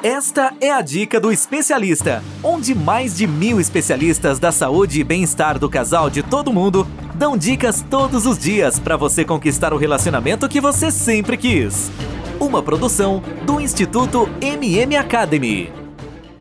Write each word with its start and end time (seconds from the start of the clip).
Esta 0.00 0.54
é 0.60 0.70
a 0.70 0.80
dica 0.80 1.18
do 1.18 1.32
especialista, 1.32 2.22
onde 2.40 2.72
mais 2.72 3.16
de 3.16 3.26
mil 3.26 3.58
especialistas 3.58 4.38
da 4.38 4.52
saúde 4.52 5.00
e 5.00 5.02
bem-estar 5.02 5.58
do 5.58 5.68
casal 5.68 6.08
de 6.08 6.22
todo 6.22 6.52
mundo 6.52 6.86
dão 7.16 7.36
dicas 7.36 7.82
todos 7.82 8.24
os 8.24 8.38
dias 8.38 8.78
para 8.78 8.96
você 8.96 9.24
conquistar 9.24 9.72
o 9.72 9.76
relacionamento 9.76 10.48
que 10.48 10.60
você 10.60 10.92
sempre 10.92 11.36
quis. 11.36 11.90
Uma 12.38 12.62
produção 12.62 13.20
do 13.44 13.60
Instituto 13.60 14.28
MM 14.40 14.96
Academy. 14.96 15.72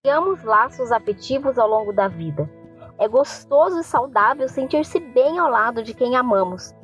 Criamos 0.04 0.44
laços 0.44 0.92
afetivos 0.92 1.58
ao 1.58 1.68
longo 1.68 1.92
da 1.92 2.08
vida. 2.08 2.48
É 3.00 3.08
gostoso 3.08 3.80
e 3.80 3.84
saudável 3.84 4.48
sentir-se 4.48 5.00
bem 5.00 5.40
ao 5.40 5.50
lado 5.50 5.82
de 5.82 5.96
quem 5.96 6.16
amamos. 6.16 6.76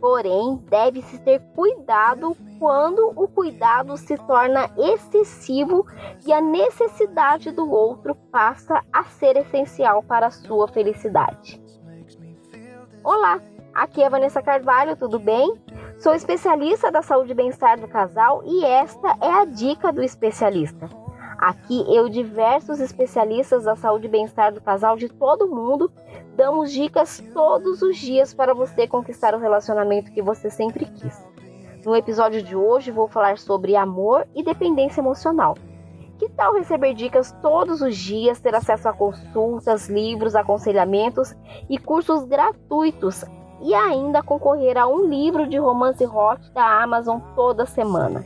Porém, 0.00 0.56
deve-se 0.68 1.18
ter 1.18 1.40
cuidado 1.54 2.34
quando 2.58 3.12
o 3.14 3.28
cuidado 3.28 3.98
se 3.98 4.16
torna 4.16 4.70
excessivo 4.78 5.86
e 6.26 6.32
a 6.32 6.40
necessidade 6.40 7.50
do 7.50 7.70
outro 7.70 8.14
passa 8.32 8.82
a 8.90 9.04
ser 9.04 9.36
essencial 9.36 10.02
para 10.02 10.28
a 10.28 10.30
sua 10.30 10.66
felicidade. 10.68 11.60
Olá, 13.04 13.40
aqui 13.74 14.02
é 14.02 14.08
Vanessa 14.08 14.40
Carvalho, 14.40 14.96
tudo 14.96 15.18
bem? 15.18 15.54
Sou 15.98 16.14
especialista 16.14 16.90
da 16.90 17.02
saúde 17.02 17.32
e 17.32 17.34
bem-estar 17.34 17.78
do 17.78 17.86
casal 17.86 18.42
e 18.46 18.64
esta 18.64 19.16
é 19.20 19.30
a 19.30 19.44
dica 19.44 19.92
do 19.92 20.02
especialista. 20.02 20.88
Aqui 21.38 21.84
eu 21.94 22.08
diversos 22.08 22.80
especialistas 22.80 23.64
da 23.64 23.76
saúde 23.76 24.06
e 24.06 24.10
bem-estar 24.10 24.52
do 24.52 24.60
casal 24.60 24.96
de 24.96 25.08
todo 25.08 25.48
mundo 25.48 25.90
damos 26.36 26.72
dicas 26.72 27.22
todos 27.32 27.82
os 27.82 27.96
dias 27.96 28.32
para 28.32 28.54
você 28.54 28.86
conquistar 28.86 29.34
o 29.34 29.38
relacionamento 29.38 30.12
que 30.12 30.22
você 30.22 30.50
sempre 30.50 30.86
quis. 30.86 31.24
No 31.84 31.96
episódio 31.96 32.42
de 32.42 32.54
hoje 32.54 32.90
vou 32.90 33.08
falar 33.08 33.38
sobre 33.38 33.76
amor 33.76 34.26
e 34.34 34.42
dependência 34.42 35.00
emocional. 35.00 35.56
Que 36.18 36.28
tal 36.28 36.54
receber 36.54 36.92
dicas 36.92 37.34
todos 37.40 37.80
os 37.80 37.96
dias, 37.96 38.40
ter 38.40 38.54
acesso 38.54 38.88
a 38.88 38.92
consultas, 38.92 39.88
livros, 39.88 40.36
aconselhamentos 40.36 41.34
e 41.68 41.78
cursos 41.78 42.24
gratuitos 42.24 43.24
e 43.62 43.74
ainda 43.74 44.22
concorrer 44.22 44.76
a 44.76 44.86
um 44.86 45.06
livro 45.06 45.46
de 45.46 45.56
romance 45.56 46.04
hot 46.04 46.50
da 46.52 46.82
Amazon 46.82 47.20
toda 47.34 47.64
semana? 47.64 48.22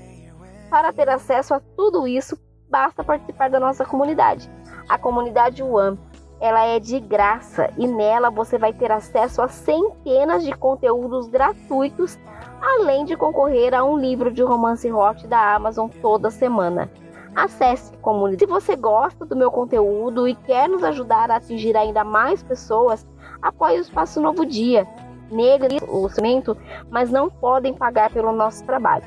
Para 0.69 0.93
ter 0.93 1.09
acesso 1.09 1.55
a 1.55 1.61
tudo 1.61 2.09
isso, 2.09 2.37
basta 2.69 3.05
participar 3.05 3.49
da 3.49 3.61
nossa 3.61 3.85
comunidade, 3.85 4.51
a 4.89 4.99
comunidade 4.99 5.63
One. 5.63 5.97
Ela 6.45 6.67
é 6.67 6.79
de 6.79 7.01
graça 7.01 7.71
e 7.79 7.87
nela 7.87 8.29
você 8.29 8.59
vai 8.59 8.71
ter 8.71 8.93
acesso 8.93 9.41
a 9.41 9.49
centenas 9.49 10.45
de 10.45 10.53
conteúdos 10.53 11.27
gratuitos, 11.27 12.19
além 12.61 13.07
de 13.07 13.17
concorrer 13.17 13.73
a 13.73 13.83
um 13.83 13.97
livro 13.97 14.31
de 14.31 14.43
romance 14.43 14.93
hot 14.93 15.27
da 15.27 15.55
Amazon 15.55 15.89
toda 16.03 16.31
semana. 16.31 16.91
Acesse 17.35 17.97
comunidade. 17.97 18.45
Se 18.45 18.47
você 18.47 18.77
gosta 18.77 19.25
do 19.25 19.35
meu 19.35 19.51
conteúdo 19.51 20.29
e 20.29 20.35
quer 20.35 20.69
nos 20.69 20.85
ajudar 20.85 21.31
a 21.31 21.37
atingir 21.37 21.79
ainda 21.79 22.05
mais 22.05 22.43
pessoas, 22.43 23.07
apoie 23.41 23.79
o 23.79 23.81
Espaço 23.81 24.21
Novo 24.21 24.45
Dia. 24.45 24.87
Nele 25.31 25.79
o 25.89 26.07
cimento, 26.11 26.55
mas 26.91 27.11
não 27.11 27.31
podem 27.31 27.73
pagar 27.73 28.13
pelo 28.13 28.33
nosso 28.33 28.63
trabalho 28.67 29.07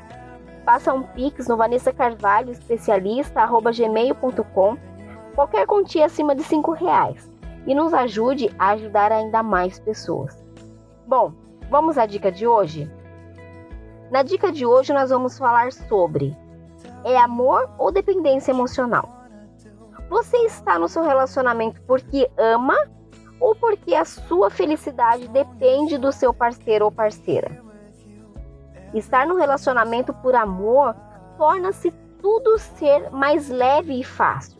faça 0.68 0.92
um 0.92 1.02
pix 1.02 1.48
no 1.48 1.56
Vanessa 1.56 1.94
Carvalho, 1.94 2.50
especialista, 2.52 3.40
arroba 3.40 3.72
gmail.com, 3.72 4.76
qualquer 5.38 5.68
quantia 5.68 6.06
acima 6.06 6.34
de 6.34 6.42
cinco 6.42 6.72
reais 6.72 7.30
e 7.64 7.72
nos 7.72 7.94
ajude 7.94 8.52
a 8.58 8.70
ajudar 8.70 9.12
ainda 9.12 9.40
mais 9.40 9.78
pessoas. 9.78 10.36
Bom, 11.06 11.32
vamos 11.70 11.96
à 11.96 12.06
dica 12.06 12.32
de 12.32 12.44
hoje? 12.44 12.90
Na 14.10 14.24
dica 14.24 14.50
de 14.50 14.66
hoje 14.66 14.92
nós 14.92 15.10
vamos 15.10 15.38
falar 15.38 15.70
sobre 15.70 16.36
é 17.04 17.16
amor 17.16 17.70
ou 17.78 17.92
dependência 17.92 18.50
emocional? 18.50 19.08
Você 20.10 20.38
está 20.38 20.76
no 20.76 20.88
seu 20.88 21.04
relacionamento 21.04 21.80
porque 21.82 22.28
ama 22.36 22.76
ou 23.38 23.54
porque 23.54 23.94
a 23.94 24.04
sua 24.04 24.50
felicidade 24.50 25.28
depende 25.28 25.96
do 25.98 26.10
seu 26.10 26.34
parceiro 26.34 26.86
ou 26.86 26.90
parceira? 26.90 27.62
Estar 28.92 29.24
no 29.24 29.36
relacionamento 29.36 30.12
por 30.14 30.34
amor 30.34 30.96
torna-se 31.36 31.92
tudo 32.20 32.58
ser 32.58 33.08
mais 33.12 33.48
leve 33.48 34.00
e 34.00 34.02
fácil. 34.02 34.57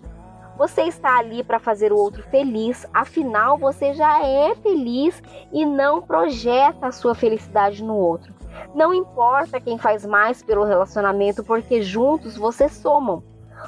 Você 0.58 0.82
está 0.82 1.18
ali 1.18 1.44
para 1.44 1.60
fazer 1.60 1.92
o 1.92 1.96
outro 1.96 2.20
feliz, 2.24 2.84
afinal 2.92 3.56
você 3.56 3.94
já 3.94 4.20
é 4.24 4.56
feliz 4.56 5.22
e 5.52 5.64
não 5.64 6.02
projeta 6.02 6.88
a 6.88 6.92
sua 6.92 7.14
felicidade 7.14 7.82
no 7.84 7.94
outro. 7.94 8.34
Não 8.74 8.92
importa 8.92 9.60
quem 9.60 9.78
faz 9.78 10.04
mais 10.04 10.42
pelo 10.42 10.64
relacionamento, 10.64 11.44
porque 11.44 11.80
juntos 11.80 12.36
vocês 12.36 12.72
somam. 12.72 13.22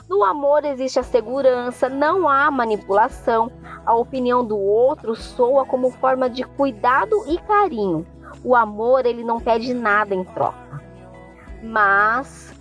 No 0.09 0.25
amor 0.25 0.65
existe 0.65 0.99
a 0.99 1.05
segurança, 1.05 1.89
não 1.89 2.29
há 2.29 2.51
manipulação. 2.51 3.53
A 3.87 3.95
opinião 3.95 4.45
do 4.45 4.59
outro 4.59 5.15
soa 5.15 5.65
como 5.65 5.93
forma 5.93 6.29
de 6.29 6.43
cuidado 6.43 7.25
e 7.29 7.39
carinho. 7.39 8.05
O 8.43 8.57
amor, 8.57 9.07
ele 9.07 9.23
não 9.23 9.39
pede 9.39 9.73
nada 9.75 10.13
em 10.13 10.25
troca. 10.25 10.83
Mas 11.63 12.53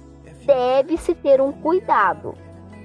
deve-se 0.46 1.16
ter 1.16 1.42
um 1.42 1.52
cuidado. 1.52 2.36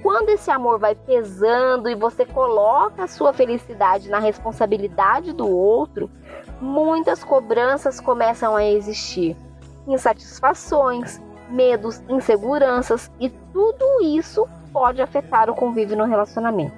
Quando 0.04 0.28
esse 0.28 0.50
amor 0.50 0.78
vai 0.78 0.94
pesando 0.94 1.88
e 1.88 1.94
você 1.94 2.26
coloca 2.26 3.04
a 3.04 3.08
sua 3.08 3.32
felicidade 3.32 4.10
na 4.10 4.18
responsabilidade 4.18 5.32
do 5.32 5.48
outro, 5.48 6.10
muitas 6.60 7.24
cobranças 7.24 8.00
começam 8.00 8.54
a 8.54 8.62
existir. 8.62 9.34
Insatisfações, 9.88 11.18
medos, 11.48 12.02
inseguranças 12.06 13.10
e 13.18 13.30
tudo 13.30 14.02
isso 14.02 14.46
pode 14.74 15.00
afetar 15.00 15.48
o 15.48 15.54
convívio 15.54 15.96
no 15.96 16.04
relacionamento. 16.04 16.76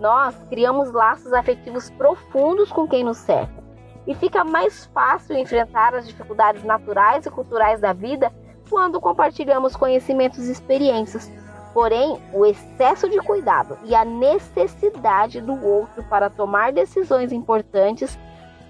Nós 0.00 0.34
criamos 0.48 0.90
laços 0.90 1.32
afetivos 1.32 1.88
profundos 1.90 2.72
com 2.72 2.88
quem 2.88 3.04
nos 3.04 3.18
cerca 3.18 3.62
e 4.08 4.14
fica 4.16 4.42
mais 4.42 4.86
fácil 4.86 5.38
enfrentar 5.38 5.94
as 5.94 6.04
dificuldades 6.04 6.64
naturais 6.64 7.26
e 7.26 7.30
culturais 7.30 7.80
da 7.80 7.92
vida 7.92 8.32
quando 8.68 9.00
compartilhamos 9.00 9.76
conhecimentos 9.76 10.48
e 10.48 10.50
experiências. 10.50 11.30
Porém, 11.74 12.22
o 12.32 12.46
excesso 12.46 13.10
de 13.10 13.18
cuidado 13.18 13.76
e 13.82 13.96
a 13.96 14.04
necessidade 14.04 15.40
do 15.40 15.60
outro 15.62 16.04
para 16.04 16.30
tomar 16.30 16.72
decisões 16.72 17.32
importantes 17.32 18.16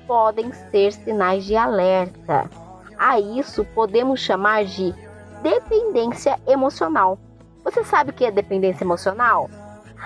podem 0.06 0.50
ser 0.70 0.90
sinais 0.92 1.44
de 1.44 1.54
alerta. 1.54 2.48
A 2.98 3.20
isso 3.20 3.62
podemos 3.74 4.20
chamar 4.20 4.64
de 4.64 4.94
dependência 5.42 6.40
emocional. 6.46 7.18
Você 7.62 7.84
sabe 7.84 8.10
o 8.10 8.14
que 8.14 8.24
é 8.24 8.30
dependência 8.30 8.84
emocional? 8.84 9.50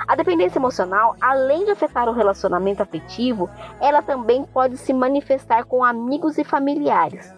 A 0.06 0.16
dependência 0.16 0.58
emocional, 0.58 1.14
além 1.20 1.64
de 1.64 1.70
afetar 1.70 2.08
o 2.08 2.12
relacionamento 2.12 2.82
afetivo, 2.82 3.48
ela 3.80 4.02
também 4.02 4.44
pode 4.44 4.76
se 4.76 4.92
manifestar 4.92 5.64
com 5.64 5.84
amigos 5.84 6.36
e 6.36 6.44
familiares. 6.44 7.32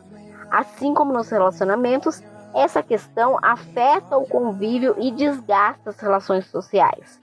Assim 0.50 0.94
como 0.94 1.12
nos 1.12 1.28
relacionamentos, 1.28 2.22
essa 2.54 2.82
questão 2.82 3.38
afeta 3.42 4.16
o 4.16 4.26
convívio 4.26 4.94
e 4.98 5.10
desgasta 5.10 5.90
as 5.90 5.98
relações 5.98 6.46
sociais. 6.46 7.20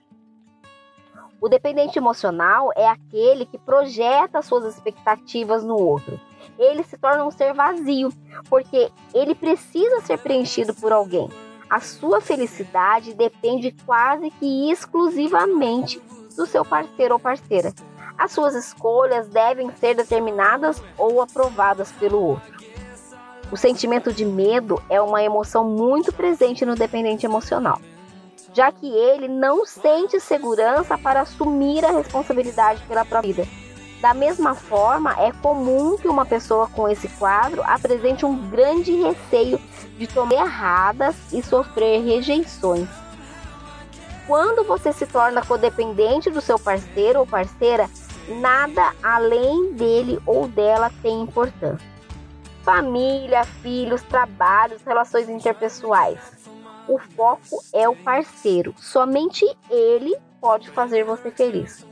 O 1.40 1.48
dependente 1.48 2.00
emocional 2.00 2.72
é 2.76 2.88
aquele 2.88 3.46
que 3.46 3.60
projeta 3.60 4.42
suas 4.42 4.66
expectativas 4.76 5.64
no 5.64 5.76
outro. 5.76 6.20
Ele 6.58 6.82
se 6.84 6.98
torna 6.98 7.24
um 7.24 7.30
ser 7.30 7.54
vazio, 7.54 8.12
porque 8.50 8.92
ele 9.14 9.36
precisa 9.36 10.02
ser 10.02 10.18
preenchido 10.18 10.74
por 10.74 10.92
alguém. 10.92 11.30
A 11.70 11.80
sua 11.80 12.22
felicidade 12.22 13.14
depende 13.14 13.76
quase 13.86 14.32
que 14.32 14.72
exclusivamente 14.72 16.02
do 16.36 16.46
seu 16.46 16.66
parceiro 16.66 17.16
ou 17.16 17.20
parceira. 17.20 17.72
As 18.18 18.32
suas 18.32 18.56
escolhas 18.56 19.28
devem 19.28 19.70
ser 19.76 19.94
determinadas 19.94 20.82
ou 20.98 21.22
aprovadas 21.22 21.92
pelo 21.92 22.20
outro. 22.20 22.56
O 23.50 23.56
sentimento 23.56 24.12
de 24.12 24.25
medo 24.25 24.81
é 24.90 25.00
uma 25.00 25.24
emoção 25.24 25.63
muito 25.63 26.12
presente 26.12 26.66
no 26.66 26.75
dependente 26.75 27.25
emocional, 27.25 27.80
já 28.53 28.74
que 28.74 28.88
ele 28.88 29.30
não 29.30 29.66
sente 29.66 30.20
segurança 30.20 30.97
para 30.97 31.22
assumir 31.22 31.85
a 31.85 31.91
responsabilidade 31.91 32.84
pela 32.88 33.05
própria 33.05 33.34
vida. 33.34 33.47
Da 34.02 34.14
mesma 34.14 34.53
forma, 34.53 35.16
é 35.17 35.32
comum 35.32 35.97
que 35.97 36.09
uma 36.09 36.26
pessoa 36.26 36.67
com 36.67 36.90
esse 36.90 37.08
quadro 37.08 37.64
apresente 37.64 38.26
um 38.26 38.49
grande 38.49 38.94
receio 38.94 39.59
de 39.97 40.05
tomar 40.08 40.46
erradas 40.46 41.16
e 41.32 41.41
sofrer 41.41 42.03
rejeições. 42.03 42.88
Quando 44.28 44.66
você 44.66 44.91
se 44.91 45.05
torna 45.08 45.41
codependente 45.41 46.29
do 46.29 46.41
seu 46.41 46.59
parceiro 46.59 47.20
ou 47.20 47.26
parceira, 47.26 47.90
nada 48.28 48.94
além 49.02 49.72
dele 49.72 50.20
ou 50.26 50.49
dela 50.49 50.91
tem 51.02 51.22
importância. 51.22 51.97
Família, 52.67 53.46
filhos, 53.46 54.02
trabalhos, 54.02 54.81
relações 54.84 55.29
interpessoais. 55.29 56.19
O 56.85 56.99
foco 56.99 57.64
é 57.72 57.87
o 57.87 57.96
parceiro. 57.96 58.75
Somente 58.78 59.46
ele 59.69 60.14
pode 60.41 60.69
fazer 60.72 61.05
você 61.05 61.31
feliz. 61.31 61.87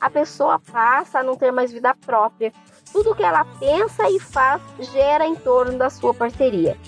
A 0.00 0.08
pessoa 0.08 0.58
passa 0.58 1.18
a 1.18 1.22
não 1.22 1.36
ter 1.36 1.52
mais 1.52 1.70
vida 1.70 1.94
própria. 2.06 2.54
Tudo 2.90 3.14
que 3.14 3.22
ela 3.22 3.44
pensa 3.60 4.08
e 4.08 4.18
faz 4.18 4.62
gera 4.94 5.26
em 5.26 5.36
torno 5.36 5.76
da 5.76 5.90
sua 5.90 6.14
parceria. 6.14 6.78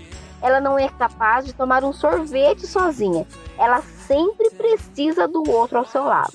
ela 0.41 0.59
não 0.59 0.79
é 0.79 0.89
capaz 0.89 1.45
de 1.45 1.53
tomar 1.53 1.85
um 1.85 1.93
sorvete 1.93 2.67
sozinha. 2.67 3.27
Ela 3.59 3.83
sempre 4.07 4.49
precisa 4.49 5.29
do 5.29 5.47
outro 5.51 5.77
ao 5.77 5.85
seu 5.85 6.05
lado. 6.05 6.33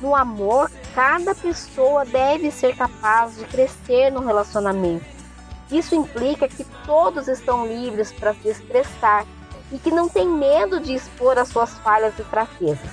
No 0.00 0.16
amor, 0.16 0.70
cada 0.94 1.34
pessoa 1.34 2.06
deve 2.06 2.50
ser 2.50 2.74
capaz 2.74 3.36
de 3.36 3.44
crescer 3.44 4.10
no 4.10 4.20
relacionamento. 4.20 5.17
Isso 5.70 5.94
implica 5.94 6.48
que 6.48 6.64
todos 6.86 7.28
estão 7.28 7.66
livres 7.66 8.10
para 8.12 8.34
se 8.34 8.48
expressar 8.48 9.26
e 9.70 9.78
que 9.78 9.90
não 9.90 10.08
tem 10.08 10.26
medo 10.26 10.80
de 10.80 10.94
expor 10.94 11.38
as 11.38 11.48
suas 11.48 11.78
falhas 11.78 12.18
e 12.18 12.24
fraquezas. 12.24 12.90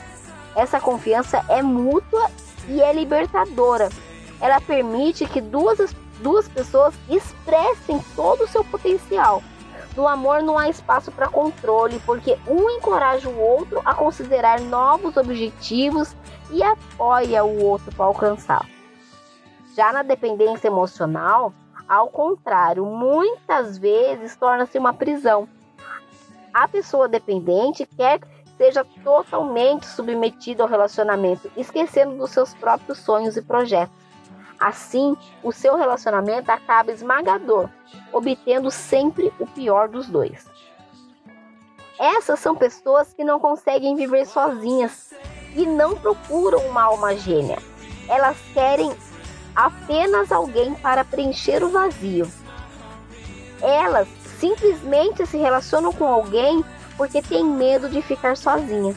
Essa 0.55 0.79
confiança 0.79 1.43
é 1.47 1.61
mútua 1.61 2.29
e 2.67 2.81
é 2.81 2.93
libertadora. 2.93 3.89
Ela 4.41 4.59
permite 4.59 5.25
que 5.25 5.39
duas, 5.39 5.95
duas 6.21 6.47
pessoas 6.47 6.93
expressem 7.09 8.03
todo 8.15 8.43
o 8.43 8.47
seu 8.47 8.63
potencial. 8.63 9.41
No 9.95 10.07
amor 10.07 10.43
não 10.43 10.57
há 10.57 10.69
espaço 10.69 11.09
para 11.11 11.29
controle, 11.29 12.01
porque 12.05 12.37
um 12.45 12.69
encoraja 12.69 13.29
o 13.29 13.39
outro 13.39 13.81
a 13.85 13.95
considerar 13.95 14.59
novos 14.59 15.15
objetivos 15.15 16.13
e 16.51 16.61
apoia 16.61 17.45
o 17.45 17.63
outro 17.63 17.93
para 17.95 18.05
alcançá-los. 18.05 18.67
Já 19.73 19.93
na 19.93 20.03
dependência 20.03 20.67
emocional, 20.67 21.53
ao 21.87 22.09
contrário, 22.09 22.85
muitas 22.85 23.77
vezes 23.77 24.35
torna-se 24.35 24.77
uma 24.77 24.93
prisão. 24.93 25.47
A 26.53 26.67
pessoa 26.67 27.07
dependente 27.07 27.85
quer 27.85 28.19
que 28.19 28.27
seja 28.57 28.85
totalmente 29.03 29.85
submetida 29.85 30.63
ao 30.63 30.69
relacionamento, 30.69 31.51
esquecendo 31.55 32.15
dos 32.15 32.31
seus 32.31 32.53
próprios 32.53 32.99
sonhos 32.99 33.37
e 33.37 33.41
projetos. 33.41 33.95
Assim, 34.59 35.15
o 35.43 35.51
seu 35.51 35.75
relacionamento 35.75 36.49
acaba 36.49 36.91
esmagador, 36.91 37.69
obtendo 38.11 38.71
sempre 38.71 39.31
o 39.39 39.45
pior 39.45 39.89
dos 39.89 40.07
dois. 40.07 40.47
Essas 41.99 42.39
são 42.39 42.55
pessoas 42.55 43.13
que 43.13 43.23
não 43.23 43.39
conseguem 43.39 43.95
viver 43.95 44.25
sozinhas 44.25 45.13
e 45.55 45.65
não 45.65 45.95
procuram 45.95 46.59
uma 46.67 46.83
alma 46.83 47.15
gêmea. 47.15 47.57
Elas 48.07 48.37
querem 48.53 48.93
apenas 49.55 50.31
alguém 50.31 50.73
para 50.75 51.05
preencher 51.05 51.63
o 51.63 51.69
vazio. 51.69 52.27
Elas 53.61 54.07
simplesmente 54.39 55.25
se 55.25 55.37
relacionam 55.37 55.93
com 55.93 56.05
alguém 56.05 56.63
porque 56.97 57.21
têm 57.21 57.43
medo 57.43 57.89
de 57.89 58.01
ficar 58.01 58.35
sozinha. 58.35 58.95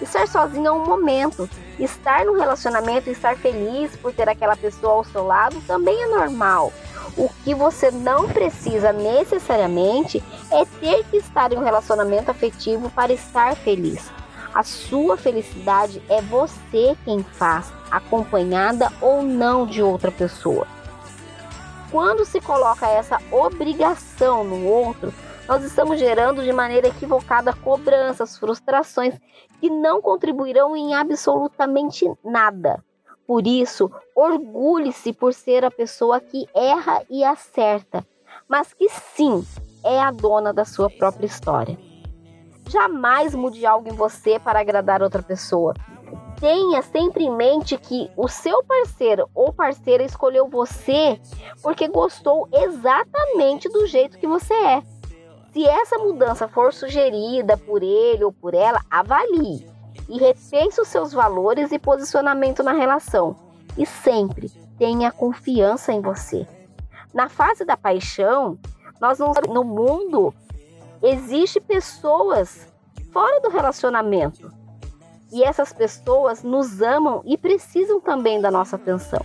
Estar 0.00 0.26
sozinho 0.26 0.66
é 0.66 0.72
um 0.72 0.84
momento. 0.84 1.48
Estar 1.78 2.24
no 2.24 2.34
relacionamento 2.34 3.08
e 3.08 3.12
estar 3.12 3.36
feliz 3.36 3.94
por 3.96 4.12
ter 4.12 4.28
aquela 4.28 4.56
pessoa 4.56 4.94
ao 4.94 5.04
seu 5.04 5.24
lado 5.24 5.60
também 5.66 6.02
é 6.02 6.08
normal. 6.08 6.72
O 7.16 7.28
que 7.44 7.54
você 7.54 7.90
não 7.90 8.28
precisa 8.28 8.92
necessariamente 8.92 10.22
é 10.50 10.64
ter 10.80 11.04
que 11.04 11.18
estar 11.18 11.52
em 11.52 11.56
um 11.56 11.64
relacionamento 11.64 12.30
afetivo 12.30 12.90
para 12.90 13.12
estar 13.12 13.54
feliz. 13.54 14.10
A 14.54 14.62
sua 14.62 15.16
felicidade 15.16 16.02
é 16.10 16.20
você 16.20 16.96
quem 17.04 17.22
faz, 17.22 17.72
acompanhada 17.90 18.92
ou 19.00 19.22
não 19.22 19.64
de 19.64 19.82
outra 19.82 20.10
pessoa. 20.10 20.66
Quando 21.90 22.24
se 22.24 22.40
coloca 22.40 22.86
essa 22.86 23.18
obrigação 23.30 24.44
no 24.44 24.66
outro, 24.66 25.12
nós 25.48 25.64
estamos 25.64 25.98
gerando 25.98 26.42
de 26.42 26.52
maneira 26.52 26.88
equivocada 26.88 27.52
cobranças, 27.52 28.38
frustrações 28.38 29.14
que 29.60 29.70
não 29.70 30.00
contribuirão 30.00 30.76
em 30.76 30.94
absolutamente 30.94 32.10
nada. 32.22 32.82
Por 33.26 33.46
isso, 33.46 33.90
orgulhe-se 34.14 35.12
por 35.12 35.32
ser 35.32 35.64
a 35.64 35.70
pessoa 35.70 36.20
que 36.20 36.46
erra 36.54 37.02
e 37.08 37.24
acerta, 37.24 38.06
mas 38.48 38.74
que 38.74 38.88
sim 38.88 39.46
é 39.84 40.00
a 40.00 40.10
dona 40.10 40.52
da 40.52 40.64
sua 40.64 40.90
própria 40.90 41.26
história. 41.26 41.91
Jamais 42.72 43.34
mude 43.34 43.66
algo 43.66 43.86
em 43.86 43.94
você 43.94 44.38
para 44.38 44.58
agradar 44.58 45.02
outra 45.02 45.22
pessoa. 45.22 45.74
Tenha 46.40 46.80
sempre 46.80 47.22
em 47.22 47.30
mente 47.30 47.76
que 47.76 48.10
o 48.16 48.26
seu 48.28 48.64
parceiro 48.64 49.28
ou 49.34 49.52
parceira 49.52 50.02
escolheu 50.02 50.48
você 50.48 51.20
porque 51.62 51.86
gostou 51.86 52.48
exatamente 52.50 53.68
do 53.68 53.86
jeito 53.86 54.16
que 54.16 54.26
você 54.26 54.54
é. 54.54 54.82
Se 55.52 55.66
essa 55.66 55.98
mudança 55.98 56.48
for 56.48 56.72
sugerida 56.72 57.58
por 57.58 57.82
ele 57.82 58.24
ou 58.24 58.32
por 58.32 58.54
ela, 58.54 58.80
avalie 58.90 59.68
e 60.08 60.18
repense 60.18 60.80
os 60.80 60.88
seus 60.88 61.12
valores 61.12 61.72
e 61.72 61.78
posicionamento 61.78 62.62
na 62.62 62.72
relação. 62.72 63.36
E 63.76 63.84
sempre 63.84 64.50
tenha 64.78 65.12
confiança 65.12 65.92
em 65.92 66.00
você. 66.00 66.46
Na 67.12 67.28
fase 67.28 67.66
da 67.66 67.76
paixão, 67.76 68.58
nós 68.98 69.18
não, 69.18 69.32
no 69.50 69.62
mundo 69.62 70.32
existe 71.02 71.60
pessoas 71.60 72.66
fora 73.12 73.40
do 73.40 73.50
relacionamento. 73.50 74.52
E 75.32 75.42
essas 75.42 75.72
pessoas 75.72 76.42
nos 76.42 76.80
amam 76.82 77.22
e 77.24 77.36
precisam 77.36 78.00
também 78.00 78.40
da 78.40 78.50
nossa 78.50 78.76
atenção. 78.76 79.24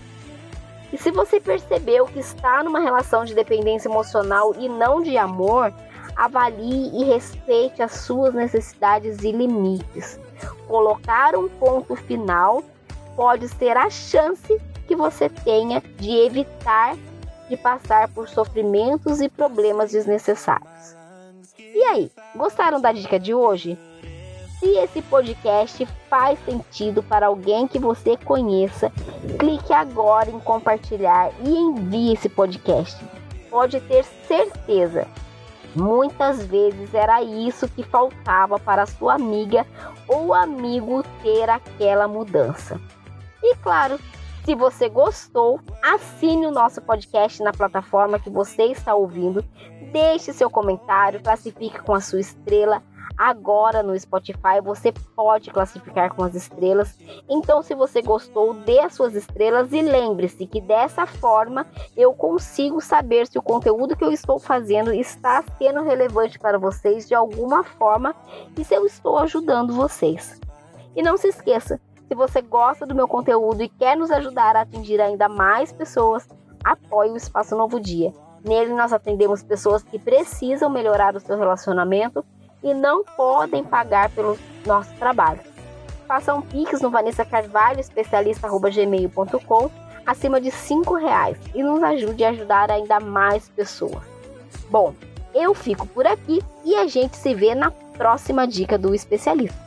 E 0.92 0.98
se 0.98 1.12
você 1.12 1.40
percebeu 1.40 2.06
que 2.06 2.20
está 2.20 2.64
numa 2.64 2.80
relação 2.80 3.26
de 3.26 3.36
dependência 3.36 3.90
emocional 3.90 4.56
e 4.58 4.70
não 4.70 5.02
de 5.02 5.18
amor, 5.18 5.74
avalie 6.16 6.90
e 6.94 7.04
respeite 7.04 7.84
as 7.84 7.92
suas 7.92 8.34
necessidades 8.34 9.22
e 9.24 9.32
limites. 9.32 10.20
Colocar 10.68 11.36
um 11.36 11.50
ponto 11.50 11.96
final 11.96 12.64
pode 13.16 13.48
ser 13.50 13.76
a 13.76 13.90
chance 13.90 14.60
que 14.88 14.96
você 14.96 15.30
tenha 15.30 15.82
de 15.82 16.12
evitar 16.12 16.96
de 17.50 17.56
passar 17.56 18.10
por 18.10 18.28
sofrimentos 18.28 19.22
e 19.22 19.30
problemas 19.30 19.92
desnecessários. 19.92 20.97
E 21.78 21.84
aí, 21.84 22.12
gostaram 22.36 22.82
da 22.82 22.92
dica 22.92 23.20
de 23.20 23.36
hoje? 23.36 23.78
Se 24.60 24.66
esse 24.80 25.00
podcast 25.04 25.88
faz 26.10 26.40
sentido 26.44 27.04
para 27.04 27.28
alguém 27.28 27.68
que 27.68 27.78
você 27.78 28.18
conheça, 28.18 28.92
clique 29.38 29.72
agora 29.72 30.32
em 30.32 30.40
compartilhar 30.40 31.30
e 31.46 31.56
envie 31.56 32.14
esse 32.14 32.30
podcast. 32.30 33.00
Pode 33.52 33.80
ter 33.82 34.04
certeza 34.28 35.08
Muitas 35.76 36.44
vezes 36.44 36.92
era 36.92 37.22
isso 37.22 37.70
que 37.70 37.84
faltava 37.84 38.58
para 38.58 38.88
sua 38.88 39.14
amiga 39.14 39.64
ou 40.08 40.34
amigo 40.34 41.04
ter 41.22 41.48
aquela 41.48 42.08
mudança. 42.08 42.82
E 43.44 43.56
claro, 43.58 44.00
se 44.48 44.56
você 44.56 44.88
gostou, 44.88 45.60
assine 45.84 46.48
o 46.48 46.52
nosso 46.52 46.82
podcast 46.82 47.44
na 47.44 47.52
plataforma 47.52 48.18
que 48.18 48.30
você 48.30 48.64
está 48.68 48.96
ouvindo, 48.96 49.44
deixe 49.92 50.32
seu 50.32 50.50
comentário, 50.50 51.22
classifique 51.22 51.82
com 51.82 51.94
a 51.94 52.00
sua 52.00 52.22
estrela 52.22 52.82
Agora 53.18 53.84
no 53.84 54.00
Spotify 54.00 54.62
você 54.64 54.94
pode 55.16 55.50
classificar 55.50 56.14
com 56.14 56.24
as 56.24 56.36
estrelas. 56.36 56.98
Então, 57.28 57.64
se 57.64 57.74
você 57.74 58.02
gostou, 58.02 58.54
dê 58.54 58.80
as 58.80 58.94
suas 58.94 59.16
estrelas 59.16 59.74
e 59.74 59.82
lembre-se 59.82 60.46
que 60.46 60.62
dessa 60.62 61.06
forma 61.08 61.66
eu 61.96 62.14
consigo 62.14 62.80
saber 62.80 63.26
se 63.26 63.40
o 63.40 63.42
conteúdo 63.42 63.98
que 63.98 64.04
eu 64.04 64.12
estou 64.12 64.38
fazendo 64.38 64.94
está 64.94 65.44
sendo 65.58 65.82
relevante 65.82 66.38
para 66.38 66.60
vocês 66.60 67.08
de 67.08 67.16
alguma 67.16 67.64
forma 67.64 68.16
e 68.56 68.64
se 68.64 68.76
eu 68.76 68.86
estou 68.86 69.18
ajudando 69.18 69.74
vocês. 69.74 70.40
E 70.96 71.02
não 71.02 71.18
se 71.18 71.28
esqueça, 71.28 71.82
se 72.08 72.16
você 72.16 72.42
gosta 72.42 72.86
do 72.86 72.96
meu 72.96 73.08
conteúdo 73.08 73.62
e 73.62 73.70
quer 73.70 73.98
nos 73.98 74.12
ajudar 74.12 74.56
a 74.56 74.62
atingir 74.62 75.02
ainda 75.02 75.28
mais 75.28 75.74
pessoas, 75.74 76.28
apoie 76.64 77.10
o 77.12 77.18
Espaço 77.18 77.56
Novo 77.56 77.80
Dia. 77.80 78.14
Nele 78.44 78.74
nós 78.74 78.94
atendemos 78.94 79.44
pessoas 79.44 79.84
que 79.84 80.00
precisam 80.00 80.70
melhorar 80.70 81.16
o 81.16 81.20
seu 81.20 81.38
relacionamento 81.38 82.24
e 82.64 82.74
não 82.74 83.04
podem 83.04 83.64
pagar 83.64 84.10
pelo 84.12 84.38
nosso 84.66 84.94
trabalho. 84.96 85.42
Faça 86.08 86.34
um 86.34 86.42
pix 86.42 86.80
no 86.82 86.90
Vanessa 86.90 87.26
Carvalho, 87.26 87.82
especialista.gmail.com, 87.82 89.70
acima 90.06 90.40
de 90.40 90.50
cinco 90.50 90.96
reais 90.96 91.38
e 91.54 91.62
nos 91.62 91.84
ajude 91.84 92.24
a 92.24 92.30
ajudar 92.30 92.72
ainda 92.72 93.02
mais 93.02 93.50
pessoas. 93.50 94.04
Bom, 94.70 94.94
eu 95.34 95.54
fico 95.54 95.86
por 95.88 96.08
aqui 96.08 96.42
e 96.64 96.74
a 96.76 96.88
gente 96.88 97.18
se 97.18 97.34
vê 97.34 97.54
na 97.54 97.70
próxima 97.70 98.48
dica 98.48 98.78
do 98.78 98.96
especialista. 98.96 99.67